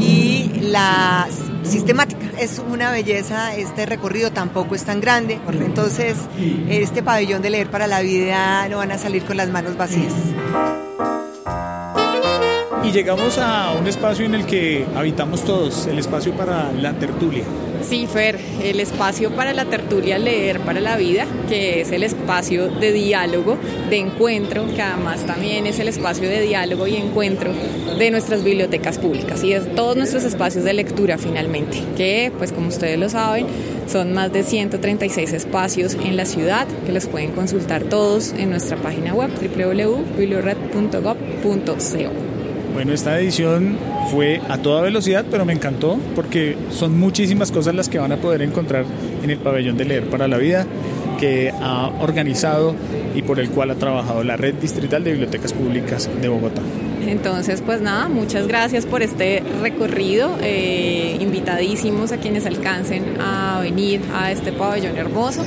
y 0.00 0.50
la 0.62 1.26
sistemática. 1.64 2.17
Es 2.38 2.60
una 2.60 2.92
belleza, 2.92 3.56
este 3.56 3.84
recorrido 3.84 4.30
tampoco 4.30 4.76
es 4.76 4.84
tan 4.84 5.00
grande, 5.00 5.40
entonces 5.50 6.16
este 6.68 7.02
pabellón 7.02 7.42
de 7.42 7.50
leer 7.50 7.68
para 7.68 7.88
la 7.88 8.00
vida 8.00 8.68
no 8.68 8.76
van 8.78 8.92
a 8.92 8.98
salir 8.98 9.24
con 9.24 9.36
las 9.36 9.48
manos 9.48 9.76
vacías. 9.76 10.12
Y 12.84 12.92
llegamos 12.92 13.38
a 13.38 13.72
un 13.72 13.86
espacio 13.88 14.24
en 14.24 14.34
el 14.34 14.46
que 14.46 14.86
habitamos 14.94 15.44
todos, 15.44 15.86
el 15.88 15.98
espacio 15.98 16.32
para 16.32 16.72
la 16.72 16.92
tertulia. 16.92 17.44
Sí, 17.82 18.06
Fer, 18.06 18.38
el 18.62 18.78
espacio 18.80 19.30
para 19.30 19.52
la 19.52 19.64
tertulia 19.64 20.18
Leer 20.18 20.60
para 20.60 20.80
la 20.80 20.96
Vida, 20.96 21.26
que 21.48 21.80
es 21.80 21.90
el 21.92 22.02
espacio 22.02 22.68
de 22.68 22.92
diálogo, 22.92 23.56
de 23.88 23.98
encuentro, 23.98 24.66
que 24.74 24.82
además 24.82 25.24
también 25.24 25.66
es 25.66 25.78
el 25.78 25.88
espacio 25.88 26.28
de 26.28 26.42
diálogo 26.42 26.86
y 26.86 26.96
encuentro 26.96 27.50
de 27.98 28.10
nuestras 28.10 28.44
bibliotecas 28.44 28.98
públicas 28.98 29.42
y 29.44 29.54
de 29.54 29.60
todos 29.60 29.96
nuestros 29.96 30.24
espacios 30.24 30.64
de 30.64 30.74
lectura 30.74 31.16
finalmente, 31.18 31.82
que 31.96 32.32
pues 32.36 32.52
como 32.52 32.68
ustedes 32.68 32.98
lo 32.98 33.08
saben, 33.08 33.46
son 33.86 34.12
más 34.12 34.32
de 34.32 34.42
136 34.42 35.32
espacios 35.32 35.94
en 35.94 36.16
la 36.16 36.26
ciudad 36.26 36.66
que 36.84 36.92
los 36.92 37.06
pueden 37.06 37.30
consultar 37.32 37.84
todos 37.84 38.32
en 38.32 38.50
nuestra 38.50 38.76
página 38.76 39.14
web 39.14 39.30
www.bibliored.gov.co. 39.30 42.27
Bueno, 42.72 42.92
esta 42.92 43.18
edición 43.18 43.76
fue 44.10 44.40
a 44.48 44.58
toda 44.58 44.82
velocidad, 44.82 45.24
pero 45.30 45.44
me 45.44 45.52
encantó 45.52 45.98
porque 46.14 46.56
son 46.70 46.98
muchísimas 46.98 47.50
cosas 47.50 47.74
las 47.74 47.88
que 47.88 47.98
van 47.98 48.12
a 48.12 48.16
poder 48.18 48.42
encontrar 48.42 48.84
en 49.22 49.30
el 49.30 49.38
pabellón 49.38 49.76
de 49.76 49.84
Leer 49.84 50.04
para 50.08 50.28
la 50.28 50.38
Vida 50.38 50.66
que 51.18 51.52
ha 51.60 51.88
organizado 52.00 52.74
y 53.14 53.22
por 53.22 53.40
el 53.40 53.50
cual 53.50 53.72
ha 53.72 53.74
trabajado 53.74 54.22
la 54.22 54.36
Red 54.36 54.54
Distrital 54.54 55.02
de 55.04 55.10
Bibliotecas 55.10 55.52
Públicas 55.52 56.08
de 56.20 56.28
Bogotá. 56.28 56.62
Entonces, 57.06 57.62
pues 57.64 57.80
nada, 57.80 58.08
muchas 58.08 58.46
gracias 58.46 58.86
por 58.86 59.02
este 59.02 59.42
recorrido. 59.62 60.36
Eh, 60.42 61.16
invitadísimos 61.20 62.12
a 62.12 62.18
quienes 62.18 62.46
alcancen 62.46 63.20
a 63.20 63.60
venir 63.62 64.00
a 64.14 64.30
este 64.30 64.52
pabellón 64.52 64.96
hermoso 64.96 65.44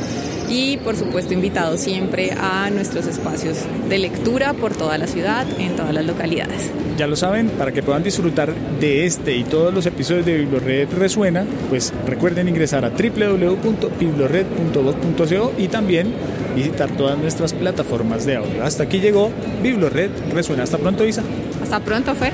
y 0.52 0.78
por 0.78 0.96
supuesto 0.98 1.34
invitados 1.34 1.80
siempre 1.80 2.34
a 2.34 2.70
nuestros 2.70 3.08
espacios 3.08 3.60
de 3.88 3.98
lectura 3.98 4.54
por 4.54 4.76
toda 4.76 4.98
la 4.98 5.08
ciudad, 5.08 5.48
en 5.58 5.78
todas 5.78 5.94
las 5.94 6.06
localidades. 6.06 6.70
Ya 6.98 7.08
lo 7.08 7.16
saben, 7.16 7.48
para 7.50 7.72
que 7.72 7.82
puedan 7.82 8.04
disfrutar 8.04 8.54
de 8.80 9.06
este 9.06 9.38
y 9.38 9.46
todos 9.46 9.74
los 9.74 9.86
episodios 9.86 10.26
de 10.26 10.40
Biblored 10.40 10.90
Resuena, 10.90 11.46
pues 11.70 11.94
recuerden 12.06 12.50
ingresar 12.50 12.84
a 12.84 12.90
www.biblored.gov.co 12.90 15.54
y 15.58 15.70
también 15.70 16.14
visitar 16.54 16.90
todas 16.92 17.18
nuestras 17.18 17.54
plataformas 17.54 18.26
de 18.26 18.36
audio. 18.36 18.62
Hasta 18.64 18.84
aquí 18.84 19.00
llegó 19.00 19.32
Biblored 19.64 20.12
Resuena. 20.34 20.64
Hasta 20.64 20.78
pronto, 20.78 21.06
Isa. 21.06 21.24
Hasta 21.64 21.80
pronto, 21.80 22.14
Fer. 22.14 22.34